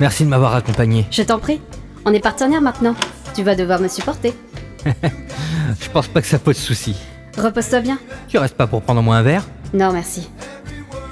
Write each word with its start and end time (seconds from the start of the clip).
Merci 0.00 0.24
de 0.24 0.28
m'avoir 0.28 0.54
accompagné. 0.54 1.06
Je 1.10 1.22
t'en 1.22 1.38
prie. 1.38 1.60
On 2.04 2.12
est 2.12 2.20
partenaires 2.20 2.62
maintenant. 2.62 2.94
Tu 3.34 3.42
vas 3.42 3.54
devoir 3.54 3.80
me 3.80 3.88
supporter. 3.88 4.34
Je 4.84 5.90
pense 5.92 6.08
pas 6.08 6.20
que 6.20 6.26
ça 6.26 6.38
pose 6.38 6.56
souci. 6.56 6.96
Repose-toi 7.36 7.80
bien. 7.80 7.98
Tu 8.28 8.38
restes 8.38 8.56
pas 8.56 8.66
pour 8.66 8.82
prendre 8.82 9.02
moi 9.02 9.16
un 9.16 9.22
verre? 9.22 9.44
Non, 9.74 9.92
merci. 9.92 10.28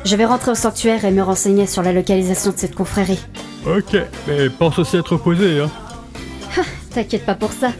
Je 0.04 0.16
vais 0.16 0.24
rentrer 0.24 0.52
au 0.52 0.54
sanctuaire 0.54 1.04
et 1.04 1.10
me 1.10 1.22
renseigner 1.22 1.66
sur 1.66 1.82
la 1.82 1.92
localisation 1.92 2.52
de 2.52 2.58
cette 2.58 2.74
confrérie. 2.74 3.20
Ok, 3.66 3.96
mais 4.28 4.48
pense 4.48 4.78
aussi 4.78 4.96
à 4.96 5.02
te 5.02 5.10
reposer, 5.10 5.60
hein. 5.60 5.70
T'inquiète 6.90 7.26
pas 7.26 7.34
pour 7.34 7.52
ça. 7.52 7.72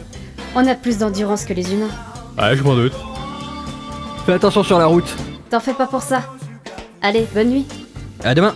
On 0.55 0.67
a 0.67 0.75
plus 0.75 0.99
d'endurance 0.99 1.45
que 1.45 1.53
les 1.53 1.73
humains. 1.73 1.89
Ouais, 2.37 2.55
je 2.55 2.63
m'en 2.63 2.75
doute. 2.75 2.93
Fais 4.25 4.33
attention 4.33 4.63
sur 4.63 4.77
la 4.77 4.85
route. 4.85 5.11
T'en 5.49 5.59
fais 5.59 5.73
pas 5.73 5.87
pour 5.87 6.01
ça. 6.01 6.21
Allez, 7.01 7.25
bonne 7.33 7.49
nuit. 7.49 7.65
À 8.23 8.35
demain. 8.35 8.55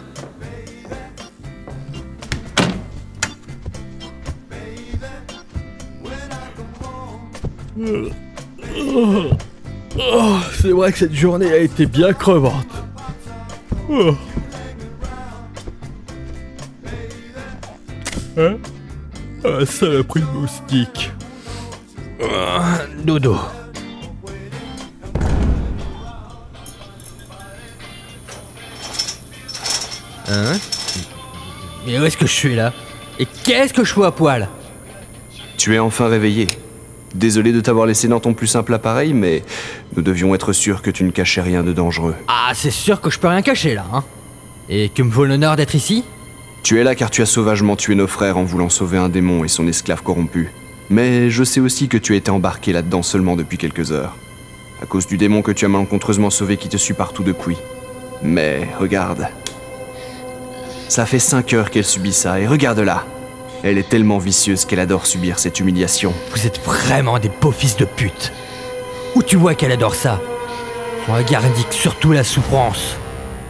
Oh, 9.98 10.38
c'est 10.62 10.70
vrai 10.70 10.92
que 10.92 11.00
cette 11.00 11.14
journée 11.14 11.52
a 11.52 11.58
été 11.58 11.86
bien 11.86 12.14
crevante. 12.14 12.68
Oh. 13.90 14.16
Hein? 18.38 18.58
Ah, 19.44 19.66
saloperie 19.66 20.22
de 20.22 20.26
moustique. 20.28 21.12
Ah, 22.24 22.82
dodo. 23.04 23.38
Hein? 30.30 30.54
Mais 31.86 32.00
où 32.00 32.06
est-ce 32.06 32.16
que 32.16 32.28
je 32.28 32.32
suis 32.32 32.56
là? 32.56 32.72
Et 33.20 33.26
qu'est-ce 33.26 33.74
que 33.74 33.84
je 33.84 33.92
fous 33.92 34.04
à 34.04 34.16
poil? 34.16 34.48
Tu 35.58 35.76
es 35.76 35.80
enfin 35.80 36.08
réveillé. 36.08 36.48
Désolé 37.16 37.52
de 37.52 37.60
t'avoir 37.60 37.86
laissé 37.86 38.08
dans 38.08 38.20
ton 38.20 38.34
plus 38.34 38.48
simple 38.48 38.74
appareil, 38.74 39.14
mais 39.14 39.44
nous 39.96 40.02
devions 40.02 40.34
être 40.34 40.54
sûrs 40.54 40.82
que 40.82 40.92
tu 40.92 41.04
ne 41.04 41.12
cachais 41.12 41.42
rien 41.42 41.64
de 41.64 41.74
dangereux. 41.74 42.16
Ah, 42.28 42.52
c'est 42.54 42.72
sûr 42.72 43.02
que 43.02 43.10
je 43.10 43.20
peux 43.20 43.28
rien 43.28 43.42
cacher 43.42 43.76
là, 43.76 43.86
hein 43.94 44.04
Et 44.70 44.90
que 44.90 45.04
me 45.04 45.12
vaut 45.12 45.26
l'honneur 45.26 45.56
d'être 45.56 45.76
ici? 45.76 46.04
Tu 46.64 46.80
es 46.80 46.84
là 46.84 46.96
car 46.96 47.10
tu 47.10 47.22
as 47.22 47.26
sauvagement 47.26 47.76
tué 47.76 47.96
nos 47.96 48.08
frères 48.08 48.38
en 48.38 48.44
voulant 48.44 48.70
sauver 48.70 48.98
un 48.98 49.10
démon 49.10 49.44
et 49.44 49.48
son 49.48 49.68
esclave 49.68 50.04
corrompu. 50.04 50.52
Mais 50.90 51.30
je 51.30 51.44
sais 51.44 51.60
aussi 51.60 51.88
que 51.88 51.98
tu 51.98 52.16
étais 52.16 52.30
embarqué 52.30 52.72
là-dedans 52.72 53.02
seulement 53.02 53.36
depuis 53.36 53.58
quelques 53.58 53.92
heures. 53.92 54.16
À 54.82 54.86
cause 54.86 55.08
du 55.08 55.18
démon 55.18 55.42
que 55.42 55.52
tu 55.52 55.66
as 55.66 55.70
malencontreusement 55.70 56.30
sauvé 56.30 56.58
qui 56.58 56.70
te 56.70 56.78
suit 56.78 56.94
partout 56.94 57.24
depuis. 57.24 57.58
Mais 58.24 58.68
regarde. 58.80 59.28
Ça 60.88 61.06
fait 61.06 61.20
cinq 61.20 61.54
heures 61.54 61.70
qu'elle 61.72 61.86
subit 61.86 62.14
ça, 62.14 62.40
et 62.40 62.48
regarde-la. 62.48 63.06
Elle 63.64 63.78
est 63.78 63.88
tellement 63.88 64.18
vicieuse 64.18 64.66
qu'elle 64.66 64.80
adore 64.80 65.06
subir 65.06 65.38
cette 65.38 65.60
humiliation. 65.60 66.14
Vous 66.32 66.48
êtes 66.48 66.60
vraiment 66.64 67.20
des 67.20 67.30
beaux 67.30 67.52
fils 67.52 67.78
de 67.78 67.86
pute 67.86 68.32
Où 69.16 69.22
tu 69.22 69.36
vois 69.36 69.54
qu'elle 69.54 69.72
adore 69.72 69.94
ça? 69.94 70.20
Son 71.06 71.14
regard 71.14 71.46
indique 71.46 71.72
surtout 71.72 72.12
la 72.12 72.24
souffrance. 72.24 72.96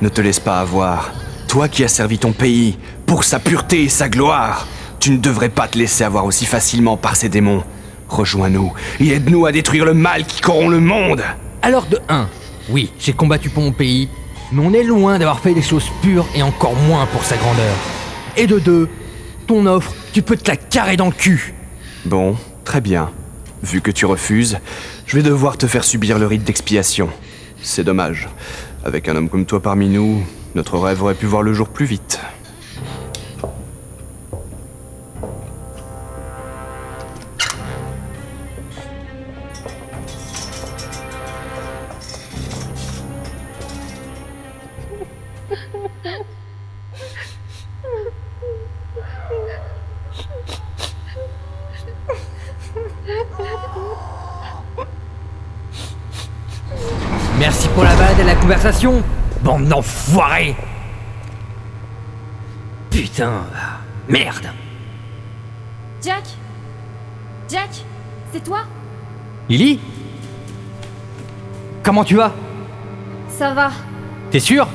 Ne 0.02 0.10
te 0.10 0.20
laisse 0.20 0.40
pas 0.40 0.60
avoir. 0.60 1.12
Toi 1.48 1.70
qui 1.70 1.86
as 1.86 1.88
servi 1.88 2.18
ton 2.18 2.34
pays, 2.34 2.78
pour 3.06 3.24
sa 3.24 3.40
pureté 3.40 3.84
et 3.84 3.90
sa 3.90 4.10
gloire, 4.10 4.68
tu 5.00 5.12
ne 5.12 5.18
devrais 5.18 5.50
pas 5.50 5.70
te 5.70 5.78
laisser 5.78 6.04
avoir 6.04 6.26
aussi 6.26 6.46
facilement 6.46 6.98
par 6.98 7.16
ces 7.16 7.30
démons. 7.30 7.64
Rejoins-nous 8.10 8.74
et 9.00 9.12
aide-nous 9.12 9.46
à 9.46 9.54
détruire 9.54 9.86
le 9.86 9.94
mal 9.94 10.26
qui 10.26 10.42
corrompt 10.42 10.72
le 10.72 10.82
monde. 10.82 11.22
Alors 11.62 11.86
de 11.86 12.00
1, 12.10 12.28
oui, 12.70 12.92
j'ai 13.00 13.14
combattu 13.14 13.50
pour 13.50 13.64
mon 13.64 13.72
pays, 13.72 14.10
mais 14.52 14.62
on 14.66 14.74
est 14.74 14.84
loin 14.84 15.20
d'avoir 15.20 15.40
fait 15.40 15.54
des 15.54 15.62
choses 15.62 15.90
pures 16.02 16.28
et 16.36 16.44
encore 16.44 16.76
moins 16.76 17.06
pour 17.06 17.24
sa 17.24 17.38
grandeur. 17.38 17.76
Et 18.36 18.48
de 18.48 18.60
2, 18.60 18.90
offre, 19.66 19.94
tu 20.14 20.22
peux 20.22 20.38
te 20.38 20.50
la 20.50 20.58
carrer 20.58 20.98
dans 20.98 21.08
le 21.08 21.12
cul. 21.12 21.54
Bon, 22.06 22.36
très 22.64 22.82
bien. 22.82 23.12
Vu 23.64 23.82
que 23.82 23.92
tu 23.92 24.06
refuses, 24.06 24.60
je 25.06 25.18
vais 25.18 25.24
devoir 25.24 25.58
te 25.58 25.68
faire 25.68 25.84
subir 25.84 26.18
le 26.18 26.26
rite 26.26 26.44
d'expiation. 26.44 27.10
C'est 27.62 27.84
dommage. 27.84 28.28
Avec 28.84 29.08
un 29.08 29.16
homme 29.16 29.30
comme 29.30 29.46
toi 29.46 29.62
parmi 29.62 29.88
nous, 29.88 30.24
notre 30.56 30.78
rêve 30.80 31.04
aurait 31.04 31.16
pu 31.16 31.28
voir 31.28 31.44
le 31.44 31.54
jour 31.54 31.70
plus 31.70 31.86
vite. 31.86 32.20
La 58.32 58.40
conversation, 58.40 59.04
bande 59.44 59.66
d'enfoirés 59.66 60.56
Putain, 62.90 63.44
merde 64.08 64.48
Jack? 66.02 66.24
Jack 67.50 67.70
C'est 68.32 68.42
toi? 68.42 68.60
Lily? 69.50 69.82
Comment 71.84 72.06
tu 72.06 72.16
vas? 72.16 72.32
Ça 73.28 73.54
va. 73.54 73.72
T'es 74.30 74.40
sûr? 74.40 74.66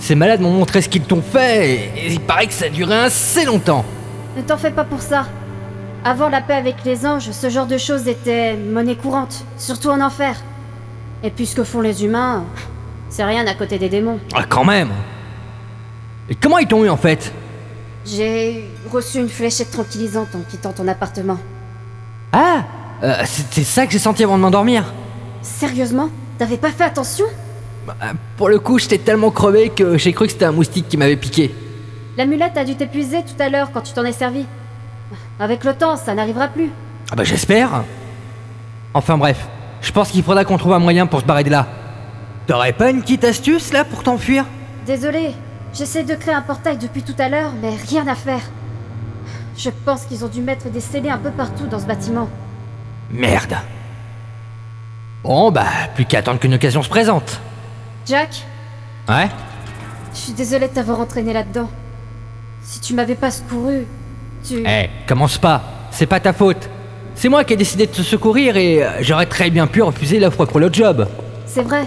Ces 0.00 0.16
malades 0.16 0.40
m'ont 0.40 0.50
montré 0.50 0.82
ce 0.82 0.88
qu'ils 0.88 1.02
t'ont 1.02 1.22
fait 1.22 1.70
et, 1.70 2.06
et 2.06 2.12
il 2.12 2.20
paraît 2.20 2.48
que 2.48 2.52
ça 2.52 2.64
a 2.64 2.68
duré 2.68 2.96
assez 2.96 3.44
longtemps. 3.44 3.84
Ne 4.36 4.42
t'en 4.42 4.56
fais 4.56 4.72
pas 4.72 4.84
pour 4.84 5.00
ça. 5.00 5.26
Avant 6.04 6.28
la 6.28 6.40
paix 6.40 6.54
avec 6.54 6.84
les 6.84 7.06
anges, 7.06 7.30
ce 7.30 7.48
genre 7.48 7.66
de 7.66 7.78
choses 7.78 8.08
était 8.08 8.56
monnaie 8.56 8.96
courante, 8.96 9.44
surtout 9.56 9.90
en 9.90 10.00
enfer. 10.00 10.34
Et 11.22 11.30
puis 11.30 11.46
ce 11.46 11.54
que 11.54 11.62
font 11.64 11.80
les 11.80 12.04
humains, 12.04 12.44
c'est 13.14 13.22
rien 13.22 13.46
à 13.46 13.54
côté 13.54 13.78
des 13.78 13.88
démons. 13.88 14.18
Ah 14.34 14.42
quand 14.48 14.64
même 14.64 14.90
Et 16.28 16.34
comment 16.34 16.58
ils 16.58 16.66
t'ont 16.66 16.84
eu 16.84 16.88
en 16.88 16.96
fait? 16.96 17.32
J'ai 18.04 18.68
reçu 18.90 19.18
une 19.20 19.28
fléchette 19.28 19.70
tranquillisante 19.70 20.34
en 20.34 20.40
quittant 20.40 20.72
ton 20.72 20.88
appartement. 20.88 21.38
Ah 22.32 22.64
euh, 23.04 23.14
C'était 23.24 23.62
ça 23.62 23.86
que 23.86 23.92
j'ai 23.92 24.00
senti 24.00 24.24
avant 24.24 24.36
de 24.36 24.42
m'endormir. 24.42 24.92
Sérieusement? 25.42 26.08
T'avais 26.38 26.56
pas 26.56 26.70
fait 26.70 26.82
attention? 26.82 27.26
Bah, 27.86 27.94
Pour 28.36 28.48
le 28.48 28.58
coup, 28.58 28.80
j'étais 28.80 28.98
tellement 28.98 29.30
crevé 29.30 29.68
que 29.68 29.96
j'ai 29.96 30.12
cru 30.12 30.26
que 30.26 30.32
c'était 30.32 30.46
un 30.46 30.52
moustique 30.52 30.88
qui 30.88 30.96
m'avait 30.96 31.16
piqué. 31.16 31.54
L'amulette 32.16 32.56
a 32.56 32.64
dû 32.64 32.74
t'épuiser 32.74 33.22
tout 33.22 33.40
à 33.40 33.48
l'heure 33.48 33.70
quand 33.72 33.82
tu 33.82 33.92
t'en 33.92 34.04
es 34.04 34.12
servi. 34.12 34.44
Avec 35.38 35.62
le 35.62 35.74
temps, 35.74 35.96
ça 35.96 36.14
n'arrivera 36.14 36.48
plus. 36.48 36.70
Ah 37.12 37.14
bah 37.14 37.22
j'espère 37.22 37.84
Enfin 38.92 39.16
bref, 39.18 39.46
je 39.82 39.92
pense 39.92 40.10
qu'il 40.10 40.24
faudra 40.24 40.44
qu'on 40.44 40.58
trouve 40.58 40.72
un 40.72 40.78
moyen 40.80 41.06
pour 41.06 41.20
se 41.20 41.24
barrer 41.24 41.44
de 41.44 41.50
là. 41.50 41.68
T'aurais 42.46 42.72
pas 42.72 42.90
une 42.90 43.00
petite 43.00 43.24
astuce 43.24 43.72
là 43.72 43.84
pour 43.84 44.02
t'enfuir? 44.02 44.44
Désolé, 44.86 45.30
j'essaie 45.72 46.04
de 46.04 46.14
créer 46.14 46.34
un 46.34 46.42
portail 46.42 46.76
depuis 46.76 47.02
tout 47.02 47.14
à 47.18 47.28
l'heure, 47.28 47.52
mais 47.62 47.70
rien 47.88 48.06
à 48.06 48.14
faire. 48.14 48.42
Je 49.56 49.70
pense 49.84 50.04
qu'ils 50.04 50.24
ont 50.24 50.28
dû 50.28 50.40
mettre 50.42 50.68
des 50.68 50.80
scellés 50.80 51.10
un 51.10 51.18
peu 51.18 51.30
partout 51.30 51.66
dans 51.66 51.78
ce 51.78 51.86
bâtiment. 51.86 52.28
Merde. 53.10 53.54
Bon 55.22 55.50
bah, 55.50 55.64
plus 55.94 56.04
qu'à 56.04 56.18
attendre 56.18 56.38
qu'une 56.38 56.54
occasion 56.54 56.82
se 56.82 56.88
présente. 56.88 57.40
Jack, 58.06 58.44
Ouais? 59.08 59.28
Je 60.12 60.18
suis 60.18 60.32
désolée 60.32 60.68
de 60.68 60.72
t'avoir 60.74 61.00
entraîné 61.00 61.32
là-dedans. 61.32 61.68
Si 62.62 62.80
tu 62.80 62.94
m'avais 62.94 63.14
pas 63.14 63.30
secouru, 63.30 63.86
tu... 64.46 64.62
Eh, 64.66 64.88
commence 65.06 65.38
pas, 65.38 65.62
c'est 65.90 66.06
pas 66.06 66.20
ta 66.20 66.32
faute. 66.32 66.68
C'est 67.14 67.28
moi 67.28 67.44
qui 67.44 67.52
ai 67.52 67.56
décidé 67.56 67.86
de 67.86 67.92
te 67.92 68.02
secourir 68.02 68.56
et 68.56 68.82
euh, 68.82 68.90
j'aurais 69.00 69.26
très 69.26 69.50
bien 69.50 69.66
pu 69.66 69.82
refuser 69.82 70.18
l'offre 70.18 70.44
pour 70.46 70.58
le 70.60 70.72
job. 70.72 71.06
C'est 71.46 71.62
vrai, 71.62 71.86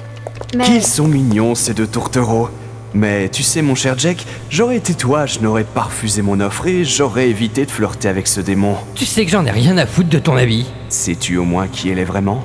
mais... 0.56 0.66
Qu'ils 0.66 0.84
sont 0.84 1.08
mignons, 1.08 1.56
ces 1.56 1.74
deux 1.74 1.88
tourtereaux. 1.88 2.50
Mais 2.94 3.30
tu 3.30 3.44
sais, 3.44 3.62
mon 3.62 3.76
cher 3.76 3.98
Jack, 3.98 4.26
j'aurais 4.50 4.78
été 4.78 4.94
toi, 4.94 5.26
je 5.26 5.40
n'aurais 5.40 5.66
pas 5.66 5.84
refusé 5.84 6.22
mon 6.22 6.40
offre 6.40 6.68
et 6.68 6.86
j'aurais 6.86 7.30
évité 7.30 7.66
de 7.66 7.72
flirter 7.72 8.08
avec 8.08 8.28
ce 8.28 8.40
démon. 8.40 8.76
Tu 8.96 9.06
sais 9.06 9.26
que 9.26 9.32
j'en 9.32 9.46
ai 9.46 9.52
rien 9.52 9.78
à 9.78 9.86
foutre 9.86 10.10
de 10.10 10.20
ton 10.20 10.36
avis. 10.38 10.66
Sais-tu 10.90 11.38
au 11.38 11.44
moins 11.44 11.68
qui 11.68 11.90
elle 11.90 12.00
est 12.00 12.06
vraiment? 12.06 12.44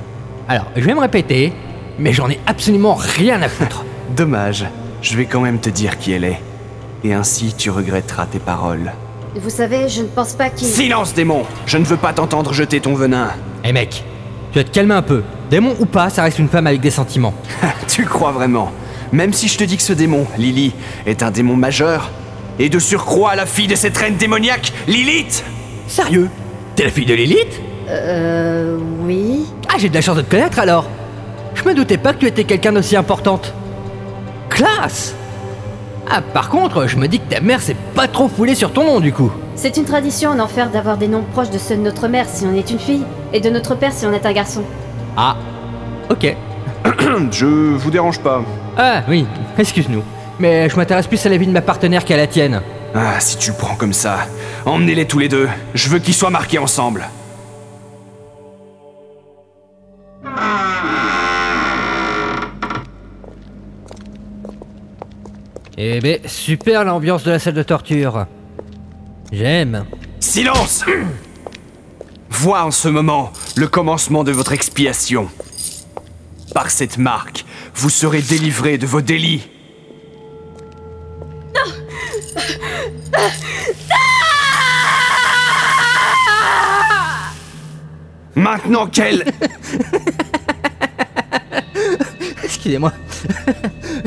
Alors, 0.49 0.66
je 0.76 0.82
vais 0.82 0.94
me 0.94 1.00
répéter, 1.00 1.52
mais 1.99 2.12
j'en 2.12 2.28
ai 2.28 2.40
absolument 2.46 2.94
rien 2.94 3.40
à 3.40 3.49
foutre. 3.49 3.84
Dommage, 4.16 4.66
je 5.00 5.16
vais 5.16 5.26
quand 5.26 5.40
même 5.40 5.60
te 5.60 5.70
dire 5.70 5.99
qui 5.99 6.12
elle 6.12 6.25
est. 6.25 6.40
Et 7.04 7.14
ainsi 7.14 7.54
tu 7.56 7.70
regretteras 7.70 8.26
tes 8.26 8.38
paroles. 8.38 8.93
Vous 9.34 9.50
savez, 9.50 9.88
je 9.88 10.02
ne 10.02 10.08
pense 10.08 10.34
pas 10.34 10.50
qu'il... 10.50 10.69
Silence, 10.69 11.14
démon 11.14 11.44
Je 11.64 11.78
ne 11.78 11.84
veux 11.84 11.96
pas 11.96 12.12
t'entendre 12.12 12.52
jeter 12.52 12.81
ton 12.81 12.94
venin. 12.94 13.31
Eh 13.64 13.72
mec, 13.72 14.04
tu 14.52 14.58
vas 14.58 14.64
te 14.64 14.70
calmer 14.70 14.94
un 14.94 15.02
peu. 15.02 15.22
Démon 15.52 15.76
ou 15.81 15.84
pas, 15.84 16.08
ça 16.08 16.22
reste 16.22 16.38
une 16.38 16.49
femme 16.49 16.66
avec 16.66 16.81
des 16.81 16.90
sentiments. 16.90 17.34
tu 17.87 18.06
crois 18.06 18.32
vraiment? 18.32 18.72
Même 19.12 19.34
si 19.34 19.49
je 19.49 19.58
te 19.58 19.64
dis 19.64 19.76
que 19.76 19.82
ce 19.82 19.93
démon, 19.93 20.26
Lily, 20.38 20.72
est 21.04 21.22
un 21.22 21.31
démon 21.31 21.56
majeur 21.56 22.10
Et 22.58 22.70
de 22.70 22.78
surcroît 22.78 23.37
la 23.37 23.44
fille 23.44 23.66
de 23.66 23.75
cette 23.75 23.94
reine 23.99 24.16
démoniaque, 24.16 24.72
Lilith 24.88 25.44
Sérieux? 25.88 26.31
T'es 26.75 26.84
la 26.84 26.90
fille 26.90 27.04
de 27.04 27.12
Lilith? 27.12 27.60
Euh... 27.90 28.78
Oui... 29.02 29.44
Ah, 29.69 29.75
j'ai 29.76 29.90
de 29.90 29.94
la 29.94 30.00
chance 30.00 30.16
de 30.16 30.22
te 30.22 30.31
connaître 30.31 30.58
alors. 30.58 30.88
Je 31.54 31.64
me 31.64 31.75
doutais 31.75 31.99
pas 31.99 32.14
que 32.14 32.20
tu 32.20 32.26
étais 32.28 32.44
quelqu'un 32.44 32.72
d'aussi 32.72 32.96
importante. 32.96 33.52
Classe 34.49 35.14
Ah, 36.10 36.22
par 36.22 36.49
contre, 36.49 36.87
je 36.87 36.96
me 36.96 37.08
dis 37.08 37.19
que 37.20 37.28
ta 37.28 37.43
mère 37.43 37.60
s'est 37.60 37.76
pas 37.94 38.08
trop 38.08 38.28
foulée 38.28 38.54
sur 38.54 38.72
ton 38.72 38.84
nom 38.84 39.00
du 39.00 39.12
coup. 39.12 39.31
C'est 39.54 39.76
une 39.76 39.84
tradition 39.84 40.31
en 40.31 40.38
enfer 40.38 40.70
d'avoir 40.70 40.96
des 40.96 41.08
noms 41.08 41.26
proches 41.31 41.50
de 41.50 41.58
ceux 41.58 41.76
de 41.76 41.82
notre 41.82 42.08
mère 42.08 42.25
si 42.26 42.46
on 42.46 42.54
est 42.54 42.70
une 42.70 42.78
fille, 42.78 43.04
et 43.34 43.40
de 43.40 43.50
notre 43.50 43.75
père 43.75 43.93
si 43.93 44.06
on 44.06 44.14
est 44.14 44.25
un 44.25 44.32
garçon. 44.32 44.62
Ah, 45.17 45.37
ok. 46.11 46.37
Je 47.31 47.47
vous 47.47 47.91
dérange 47.91 48.19
pas. 48.20 48.43
Ah, 48.76 49.03
oui, 49.09 49.26
excuse-nous. 49.59 50.03
Mais 50.38 50.69
je 50.69 50.76
m'intéresse 50.76 51.06
plus 51.06 51.25
à 51.26 51.29
la 51.29 51.37
vie 51.37 51.47
de 51.47 51.53
ma 51.53 51.61
partenaire 51.61 52.05
qu'à 52.05 52.17
la 52.17 52.26
tienne. 52.26 52.62
Ah, 52.94 53.20
si 53.20 53.37
tu 53.37 53.50
le 53.50 53.56
prends 53.56 53.76
comme 53.76 53.93
ça, 53.93 54.26
emmenez-les 54.64 55.06
tous 55.06 55.19
les 55.19 55.29
deux. 55.29 55.49
Je 55.75 55.88
veux 55.88 55.99
qu'ils 55.99 56.14
soient 56.14 56.31
marqués 56.31 56.59
ensemble. 56.59 57.06
Eh 65.79 66.00
ben, 66.00 66.19
super 66.26 66.85
l'ambiance 66.85 67.25
de 67.25 67.31
la 67.31 67.38
salle 67.38 67.55
de 67.55 67.62
torture. 67.62 68.26
J'aime. 69.32 69.85
Silence 70.20 70.85
Vois 72.32 72.64
en 72.64 72.70
ce 72.70 72.88
moment 72.88 73.31
le 73.56 73.69
commencement 73.69 74.25
de 74.25 74.32
votre 74.32 74.52
expiation. 74.52 75.29
Par 76.55 76.70
cette 76.70 76.96
marque, 76.96 77.44
vous 77.75 77.90
serez 77.90 78.23
délivré 78.23 78.79
de 78.79 78.87
vos 78.87 79.02
délits. 79.02 79.49
Maintenant 88.35 88.87
qu'elle... 88.87 89.25
Excusez-moi. 92.43 92.94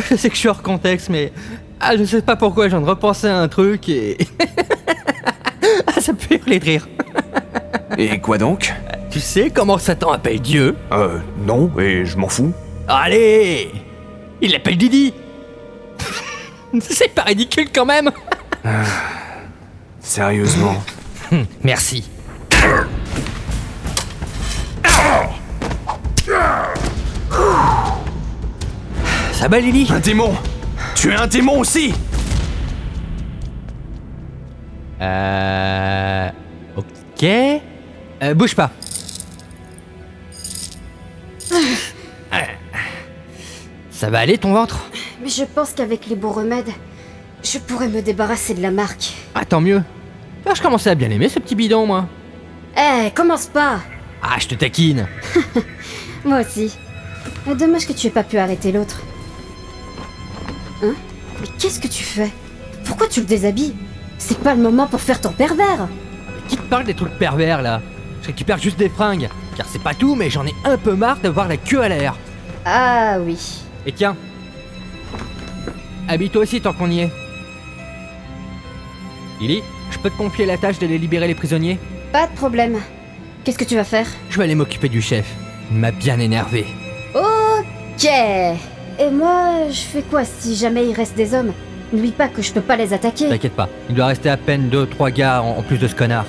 je 0.09 0.15
sais 0.15 0.29
que 0.29 0.35
je 0.35 0.39
suis 0.39 0.49
hors 0.49 0.63
contexte, 0.63 1.09
mais. 1.09 1.31
Ah, 1.79 1.95
je 1.95 2.03
sais 2.03 2.23
pas 2.23 2.35
pourquoi, 2.35 2.65
je 2.65 2.69
viens 2.71 2.81
de 2.81 2.89
repenser 2.89 3.27
à 3.27 3.37
un 3.37 3.47
truc 3.47 3.87
et. 3.87 4.17
ah, 5.87 6.01
ça 6.01 6.13
peut 6.13 6.35
hurler 6.35 6.59
de 6.59 6.65
rire. 6.65 6.87
Et 7.97 8.19
quoi 8.19 8.37
donc 8.37 8.73
Tu 9.09 9.19
sais 9.19 9.49
comment 9.49 9.77
Satan 9.77 10.11
appelle 10.11 10.41
Dieu 10.41 10.75
Euh, 10.91 11.19
non, 11.45 11.71
et 11.79 12.05
je 12.05 12.17
m'en 12.17 12.27
fous. 12.29 12.53
Allez 12.87 13.71
Il 14.41 14.51
l'appelle 14.51 14.77
Didi 14.77 15.13
C'est 16.81 17.13
pas 17.13 17.23
ridicule 17.23 17.67
quand 17.73 17.85
même 17.85 18.11
Sérieusement. 19.99 20.83
Hum, 21.31 21.45
Merci. 21.63 22.09
Ça 29.31 29.47
va 29.47 29.59
Lily? 29.59 29.87
Un 29.91 29.99
démon 29.99 30.33
Tu 30.95 31.11
es 31.11 31.15
un 31.15 31.27
démon 31.27 31.59
aussi 31.59 31.93
Euh. 35.01 36.29
Ok. 36.77 37.25
Euh, 38.23 38.33
bouge 38.33 38.55
pas. 38.55 38.71
Ça 43.91 44.09
va 44.09 44.19
aller 44.19 44.37
ton 44.37 44.53
ventre? 44.53 44.85
Mais 45.23 45.29
je 45.29 45.43
pense 45.45 45.71
qu'avec 45.71 46.07
les 46.07 46.15
bons 46.15 46.31
remèdes, 46.31 46.69
je 47.43 47.57
pourrais 47.59 47.87
me 47.87 48.01
débarrasser 48.01 48.53
de 48.53 48.61
la 48.61 48.71
marque. 48.71 49.13
Ah, 49.33 49.45
tant 49.45 49.61
mieux. 49.61 49.81
Ah, 50.45 50.51
je 50.53 50.61
commençais 50.61 50.89
à 50.89 50.95
bien 50.95 51.09
aimer 51.09 51.29
ce 51.29 51.39
petit 51.39 51.55
bidon, 51.55 51.85
moi. 51.87 52.07
Eh, 52.77 53.09
commence 53.11 53.47
pas 53.47 53.79
Ah, 54.21 54.35
je 54.37 54.47
te 54.47 54.55
taquine. 54.55 55.07
Moi 56.25 56.41
aussi. 56.41 56.77
Mais 57.47 57.55
Dommage 57.55 57.87
que 57.87 57.93
tu 57.93 58.07
aies 58.07 58.11
pas 58.11 58.23
pu 58.23 58.37
arrêter 58.37 58.71
l'autre. 58.71 59.01
Hein? 60.83 60.93
Mais 61.39 61.47
qu'est-ce 61.57 61.79
que 61.79 61.87
tu 61.87 62.03
fais? 62.03 62.31
Pourquoi 62.83 63.07
tu 63.07 63.21
le 63.21 63.25
déshabilles? 63.25 63.75
C'est 64.17 64.39
pas 64.39 64.53
le 64.55 64.61
moment 64.61 64.87
pour 64.87 64.99
faire 64.99 65.21
ton 65.21 65.31
pervers 65.31 65.87
Qui 66.49 66.57
te 66.57 66.61
parle 66.63 66.83
des 66.83 66.93
trucs 66.93 67.17
pervers 67.17 67.61
là? 67.61 67.81
Je 68.25 68.31
récupère 68.31 68.57
juste 68.57 68.79
des 68.79 68.89
fringues. 68.89 69.29
Car 69.55 69.67
c'est 69.67 69.81
pas 69.83 69.93
tout, 69.93 70.15
mais 70.15 70.31
j'en 70.31 70.47
ai 70.47 70.53
un 70.63 70.77
peu 70.77 70.95
marre 70.95 71.17
d'avoir 71.17 71.47
la 71.47 71.57
queue 71.57 71.79
à 71.81 71.89
l'air. 71.89 72.15
Ah 72.65 73.17
oui. 73.19 73.37
Et 73.85 73.91
tiens. 73.91 74.15
Habille-toi 76.07 76.41
aussi 76.41 76.59
tant 76.59 76.73
qu'on 76.73 76.89
y 76.89 77.01
est. 77.01 77.11
Lily, 79.39 79.61
je 79.91 79.99
peux 79.99 80.09
te 80.09 80.17
confier 80.17 80.47
la 80.47 80.57
tâche 80.57 80.79
d'aller 80.79 80.97
libérer 80.97 81.27
les 81.27 81.35
prisonniers? 81.35 81.77
Pas 82.11 82.25
de 82.25 82.33
problème. 82.33 82.79
Qu'est-ce 83.43 83.59
que 83.59 83.63
tu 83.63 83.75
vas 83.75 83.83
faire? 83.83 84.07
Je 84.31 84.37
vais 84.39 84.45
aller 84.45 84.55
m'occuper 84.55 84.89
du 84.89 85.03
chef. 85.03 85.27
Il 85.69 85.77
m'a 85.77 85.91
bien 85.91 86.19
énervé. 86.19 86.65
Ok. 87.13 88.05
Et 88.05 89.11
moi, 89.11 89.69
je 89.69 89.81
fais 89.81 90.01
quoi 90.01 90.23
si 90.25 90.55
jamais 90.55 90.87
il 90.87 90.95
reste 90.95 91.15
des 91.15 91.35
hommes? 91.35 91.53
N'oublie 91.93 92.11
pas 92.11 92.27
que 92.27 92.41
je 92.41 92.51
peux 92.51 92.61
pas 92.61 92.75
les 92.75 92.91
attaquer. 92.91 93.29
T'inquiète 93.29 93.55
pas, 93.55 93.69
il 93.87 93.95
doit 93.95 94.07
rester 94.07 94.31
à 94.31 94.37
peine 94.37 94.71
2-3 94.71 95.11
gars 95.13 95.43
en, 95.43 95.59
en 95.59 95.61
plus 95.61 95.77
de 95.77 95.87
ce 95.87 95.93
connard. 95.93 96.25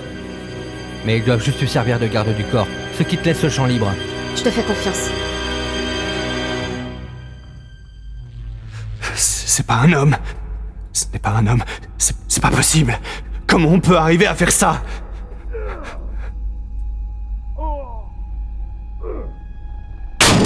Mais 1.06 1.18
ils 1.18 1.24
doivent 1.24 1.42
juste 1.42 1.60
lui 1.60 1.68
servir 1.68 2.00
de 2.00 2.08
garde 2.08 2.34
du 2.34 2.42
corps, 2.44 2.66
ce 2.98 3.04
qui 3.04 3.16
te 3.16 3.24
laisse 3.24 3.40
le 3.42 3.48
champ 3.48 3.64
libre. 3.66 3.92
Je 4.34 4.42
te 4.42 4.50
fais 4.50 4.62
confiance. 4.62 5.08
C'est 9.14 9.64
pas 9.64 9.76
un 9.76 9.92
homme. 9.92 10.16
Ce 10.92 11.04
n'est 11.12 11.20
pas 11.20 11.30
un 11.30 11.46
homme. 11.46 11.62
C'est 11.96 12.16
c'est 12.28 12.42
pas 12.42 12.50
possible. 12.50 12.98
Comment 13.46 13.70
on 13.70 13.80
peut 13.80 13.96
arriver 13.96 14.26
à 14.26 14.34
faire 14.34 14.50
ça? 14.50 14.82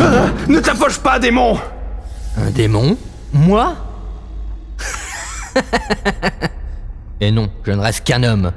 Ah, 0.00 0.28
Ne 0.46 0.60
t'approche 0.60 0.98
pas, 0.98 1.18
démon 1.18 1.58
Un 2.36 2.50
démon? 2.50 2.96
Moi? 3.32 3.74
Et 7.20 7.32
non, 7.32 7.50
je 7.64 7.72
ne 7.72 7.80
reste 7.80 8.04
qu'un 8.04 8.22
homme. 8.22 8.52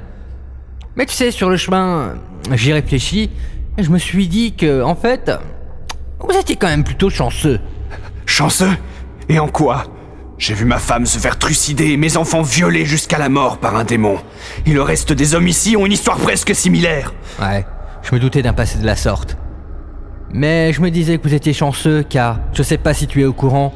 Mais 0.96 1.06
tu 1.06 1.14
sais, 1.14 1.30
sur 1.30 1.50
le 1.50 1.56
chemin, 1.56 2.14
j'y 2.52 2.72
réfléchis, 2.72 3.30
et 3.76 3.82
je 3.82 3.90
me 3.90 3.98
suis 3.98 4.28
dit 4.28 4.54
que, 4.54 4.82
en 4.82 4.94
fait, 4.94 5.30
vous 6.20 6.36
étiez 6.36 6.56
quand 6.56 6.68
même 6.68 6.84
plutôt 6.84 7.10
chanceux. 7.10 7.60
Chanceux 8.26 8.70
Et 9.28 9.38
en 9.38 9.48
quoi 9.48 9.86
J'ai 10.38 10.54
vu 10.54 10.64
ma 10.64 10.78
femme 10.78 11.06
se 11.06 11.18
faire 11.18 11.38
trucider 11.38 11.90
et 11.90 11.96
mes 11.96 12.16
enfants 12.16 12.42
violés 12.42 12.84
jusqu'à 12.84 13.18
la 13.18 13.28
mort 13.28 13.58
par 13.58 13.74
un 13.76 13.84
démon. 13.84 14.18
Et 14.66 14.72
le 14.72 14.82
reste 14.82 15.12
des 15.12 15.34
hommes 15.34 15.48
ici 15.48 15.76
ont 15.76 15.84
une 15.84 15.92
histoire 15.92 16.16
presque 16.18 16.54
similaire. 16.54 17.12
Ouais, 17.40 17.66
je 18.02 18.14
me 18.14 18.20
doutais 18.20 18.42
d'un 18.42 18.52
passé 18.52 18.78
de 18.78 18.86
la 18.86 18.96
sorte. 18.96 19.36
Mais 20.32 20.72
je 20.72 20.80
me 20.80 20.90
disais 20.90 21.18
que 21.18 21.28
vous 21.28 21.34
étiez 21.34 21.52
chanceux 21.52 22.04
car 22.08 22.40
je 22.52 22.62
sais 22.62 22.78
pas 22.78 22.94
si 22.94 23.06
tu 23.06 23.20
es 23.20 23.24
au 23.24 23.32
courant, 23.32 23.72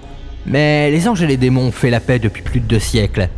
mais 0.47 0.91
les 0.91 1.09
anges 1.09 1.23
et 1.23 1.27
les 1.27 1.37
démons 1.37 1.69
ont 1.69 1.73
fait 1.73 1.91
la 1.91 2.01
paix 2.01 2.19
depuis 2.19 2.43
plus 2.43 2.61
de 2.61 2.67
deux 2.67 2.79
siècles. 2.81 3.29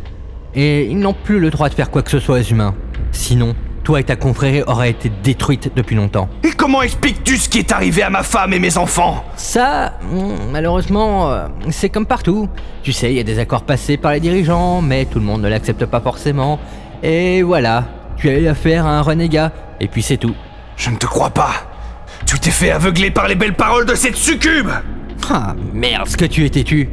Et 0.55 0.85
ils 0.85 0.97
n'ont 0.97 1.13
plus 1.13 1.39
le 1.39 1.49
droit 1.49 1.69
de 1.69 1.73
faire 1.73 1.91
quoi 1.91 2.01
que 2.01 2.11
ce 2.11 2.19
soit 2.19 2.39
aux 2.39 2.43
humains. 2.43 2.75
Sinon, 3.11 3.55
toi 3.83 3.99
et 3.99 4.03
ta 4.03 4.15
confrérie 4.15 4.63
auraient 4.67 4.91
été 4.91 5.11
détruites 5.23 5.71
depuis 5.75 5.95
longtemps. 5.95 6.29
Et 6.43 6.51
comment 6.51 6.81
expliques-tu 6.81 7.37
ce 7.37 7.49
qui 7.49 7.59
est 7.59 7.71
arrivé 7.71 8.03
à 8.03 8.09
ma 8.09 8.23
femme 8.23 8.53
et 8.53 8.59
mes 8.59 8.77
enfants? 8.77 9.23
Ça, 9.35 9.93
hmm, 10.11 10.51
malheureusement, 10.51 11.29
euh, 11.31 11.47
c'est 11.69 11.89
comme 11.89 12.05
partout. 12.05 12.47
Tu 12.83 12.93
sais, 12.93 13.11
il 13.11 13.17
y 13.17 13.19
a 13.19 13.23
des 13.23 13.39
accords 13.39 13.63
passés 13.63 13.97
par 13.97 14.11
les 14.13 14.19
dirigeants, 14.19 14.81
mais 14.81 15.05
tout 15.05 15.19
le 15.19 15.25
monde 15.25 15.41
ne 15.41 15.49
l'accepte 15.49 15.85
pas 15.85 15.99
forcément. 16.01 16.59
Et 17.03 17.41
voilà, 17.41 17.85
tu 18.17 18.29
as 18.29 18.37
eu 18.37 18.47
affaire 18.47 18.85
à 18.85 18.97
un 18.97 19.01
renégat, 19.01 19.51
et 19.79 19.87
puis 19.87 20.01
c'est 20.01 20.17
tout. 20.17 20.35
Je 20.77 20.89
ne 20.89 20.97
te 20.97 21.05
crois 21.05 21.31
pas. 21.31 21.51
Tu 22.25 22.39
t'es 22.39 22.51
fait 22.51 22.71
aveugler 22.71 23.11
par 23.11 23.27
les 23.27 23.35
belles 23.35 23.55
paroles 23.55 23.85
de 23.85 23.95
cette 23.95 24.15
succube 24.15 24.69
Ah, 25.29 25.55
merde, 25.73 26.07
ce 26.07 26.17
que 26.17 26.25
tu 26.25 26.45
es 26.45 26.49
têtu. 26.49 26.89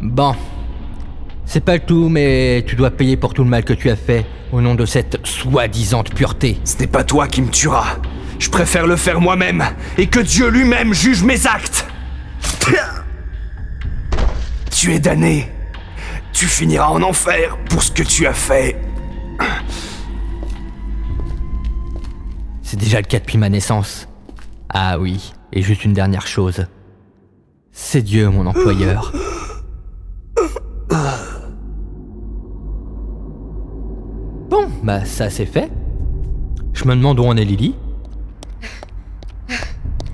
Bon. 0.00 0.34
C'est 1.46 1.64
pas 1.64 1.74
le 1.74 1.80
tout, 1.80 2.08
mais 2.08 2.64
tu 2.66 2.74
dois 2.74 2.90
payer 2.90 3.16
pour 3.16 3.32
tout 3.32 3.44
le 3.44 3.48
mal 3.48 3.64
que 3.64 3.72
tu 3.72 3.88
as 3.88 3.96
fait 3.96 4.26
au 4.52 4.60
nom 4.60 4.74
de 4.74 4.84
cette 4.84 5.24
soi-disant 5.24 6.02
pureté. 6.02 6.58
Ce 6.64 6.76
n'est 6.78 6.88
pas 6.88 7.04
toi 7.04 7.28
qui 7.28 7.40
me 7.40 7.48
tueras. 7.48 7.98
Je 8.38 8.50
préfère 8.50 8.86
le 8.86 8.96
faire 8.96 9.20
moi-même 9.20 9.64
et 9.96 10.08
que 10.08 10.20
Dieu 10.20 10.48
lui-même 10.48 10.92
juge 10.92 11.22
mes 11.22 11.46
actes. 11.46 11.86
Tu 14.70 14.92
es 14.92 14.98
damné. 14.98 15.50
Tu 16.32 16.46
finiras 16.46 16.88
en 16.88 17.00
enfer 17.02 17.56
pour 17.70 17.82
ce 17.82 17.92
que 17.92 18.02
tu 18.02 18.26
as 18.26 18.34
fait. 18.34 18.76
C'est 22.62 22.78
déjà 22.78 23.00
le 23.00 23.06
cas 23.06 23.20
depuis 23.20 23.38
ma 23.38 23.48
naissance. 23.48 24.08
Ah 24.68 24.98
oui, 24.98 25.32
et 25.52 25.62
juste 25.62 25.84
une 25.84 25.94
dernière 25.94 26.26
chose. 26.26 26.66
C'est 27.72 28.02
Dieu 28.02 28.28
mon 28.28 28.46
employeur. 28.46 29.12
Bah 34.86 35.04
ça 35.04 35.28
c'est 35.30 35.46
fait. 35.46 35.68
Je 36.72 36.84
me 36.84 36.94
demande 36.94 37.18
où 37.18 37.24
en 37.24 37.36
est 37.36 37.44
Lily. 37.44 37.74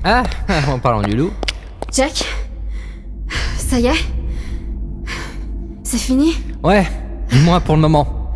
Ah, 0.04 0.24
en 0.68 0.80
parlant 0.80 1.02
du 1.02 1.14
loup. 1.14 1.30
Jack 1.92 2.24
Ça 3.56 3.78
y 3.78 3.86
est? 3.86 4.04
C'est 5.84 5.98
fini? 5.98 6.34
Ouais, 6.64 6.88
dis-moi 7.30 7.60
pour 7.60 7.76
le 7.76 7.82
moment. 7.82 8.34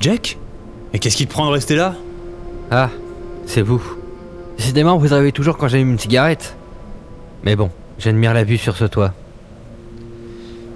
Jack? 0.00 0.36
Et 0.92 0.98
qu'est-ce 0.98 1.16
qui 1.16 1.26
te 1.26 1.32
prend 1.32 1.46
de 1.46 1.52
rester 1.52 1.76
là? 1.76 1.94
Ah, 2.70 2.90
c'est 3.46 3.62
vous. 3.62 3.82
Décidément, 4.56 4.96
vous 4.98 5.12
arrivez 5.14 5.32
toujours 5.32 5.56
quand 5.56 5.68
j'allume 5.68 5.90
une 5.92 5.98
cigarette. 5.98 6.56
Mais 7.44 7.56
bon, 7.56 7.70
j'admire 7.98 8.34
la 8.34 8.44
vue 8.44 8.58
sur 8.58 8.76
ce 8.76 8.84
toit. 8.84 9.12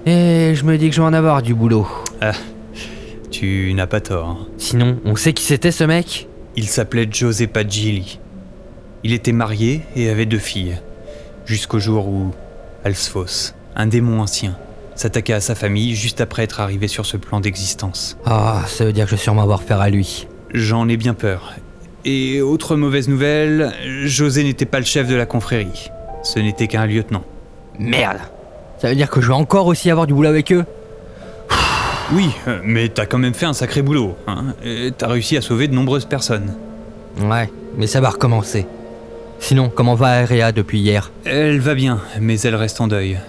Et 0.05 0.53
je 0.55 0.63
me 0.63 0.77
dis 0.77 0.89
que 0.89 0.95
je 0.95 1.01
vais 1.01 1.07
en 1.07 1.13
avoir 1.13 1.41
du 1.41 1.53
boulot. 1.53 1.87
Tu 3.31 3.73
n'as 3.73 3.87
pas 3.87 4.01
tort. 4.01 4.27
hein. 4.27 4.47
Sinon, 4.57 4.99
on 5.05 5.15
sait 5.15 5.33
qui 5.33 5.43
c'était 5.43 5.71
ce 5.71 5.83
mec? 5.83 6.27
Il 6.55 6.67
s'appelait 6.67 7.07
Giuseppe 7.09 7.59
Gilli. 7.69 8.19
Il 9.03 9.13
était 9.13 9.31
marié 9.31 9.81
et 9.95 10.09
avait 10.09 10.25
deux 10.25 10.39
filles. 10.39 10.77
Jusqu'au 11.45 11.79
jour 11.79 12.07
où 12.07 12.31
Alsphos, 12.83 13.53
un 13.75 13.87
démon 13.87 14.19
ancien, 14.19 14.57
s'attaqua 14.95 15.35
à 15.35 15.39
sa 15.41 15.55
famille 15.55 15.95
juste 15.95 16.21
après 16.21 16.43
être 16.43 16.59
arrivé 16.59 16.87
sur 16.87 17.05
ce 17.05 17.17
plan 17.17 17.39
d'existence. 17.39 18.17
Ah, 18.25 18.63
ça 18.67 18.83
veut 18.83 18.93
dire 18.93 19.05
que 19.05 19.11
je 19.11 19.15
vais 19.15 19.21
sûrement 19.21 19.43
avoir 19.43 19.61
affaire 19.61 19.79
à 19.79 19.89
lui. 19.89 20.27
J'en 20.53 20.89
ai 20.89 20.97
bien 20.97 21.13
peur. 21.13 21.53
Et 22.05 22.41
autre 22.41 22.75
mauvaise 22.75 23.09
nouvelle, 23.09 23.73
José 24.05 24.43
n'était 24.43 24.65
pas 24.65 24.79
le 24.79 24.85
chef 24.85 25.07
de 25.07 25.15
la 25.15 25.25
confrérie. 25.25 25.89
Ce 26.23 26.39
n'était 26.39 26.67
qu'un 26.67 26.85
lieutenant. 26.85 27.23
Merde 27.77 28.19
Ça 28.77 28.89
veut 28.89 28.95
dire 28.95 29.09
que 29.09 29.21
je 29.21 29.27
vais 29.27 29.33
encore 29.33 29.67
aussi 29.67 29.89
avoir 29.91 30.07
du 30.07 30.13
boulot 30.13 30.29
avec 30.29 30.51
eux? 30.51 30.65
Oui, 32.11 32.31
mais 32.63 32.89
t'as 32.89 33.05
quand 33.05 33.19
même 33.19 33.35
fait 33.35 33.45
un 33.45 33.53
sacré 33.53 33.81
boulot. 33.81 34.15
Hein 34.27 34.55
Et 34.63 34.91
t'as 34.97 35.07
réussi 35.07 35.37
à 35.37 35.41
sauver 35.41 35.67
de 35.67 35.75
nombreuses 35.75 36.05
personnes. 36.05 36.55
Ouais, 37.21 37.51
mais 37.77 37.85
ça 37.85 38.01
va 38.01 38.09
recommencer. 38.09 38.65
Sinon, 39.39 39.71
comment 39.73 39.95
va 39.95 40.07
Aria 40.07 40.51
depuis 40.51 40.79
hier? 40.79 41.11
Elle 41.25 41.59
va 41.59 41.75
bien, 41.75 42.01
mais 42.19 42.39
elle 42.41 42.55
reste 42.55 42.81
en 42.81 42.87
deuil. 42.87 43.19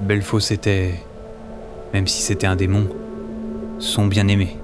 Belfos 0.00 0.52
était, 0.52 0.94
même 1.92 2.06
si 2.06 2.22
c'était 2.22 2.46
un 2.46 2.56
démon, 2.56 2.86
son 3.78 4.06
bien-aimé. 4.06 4.56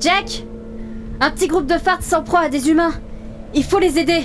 Jack? 0.00 0.44
Un 1.20 1.30
petit 1.30 1.48
groupe 1.48 1.66
de 1.66 1.78
farts 1.78 2.02
s'en 2.02 2.22
proie 2.22 2.40
à 2.40 2.48
des 2.48 2.68
humains. 2.68 2.92
Il 3.54 3.64
faut 3.64 3.78
les 3.78 3.98
aider. 3.98 4.22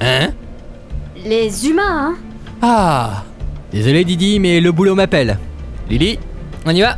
Hein? 0.00 0.30
Les 1.24 1.68
humains, 1.68 1.82
hein 2.10 2.14
Ah 2.60 3.24
Désolé 3.70 4.04
Didi, 4.04 4.40
mais 4.40 4.60
le 4.60 4.72
boulot 4.72 4.94
m'appelle. 4.94 5.38
Lily, 5.88 6.18
on 6.66 6.70
y 6.70 6.80
va? 6.80 6.96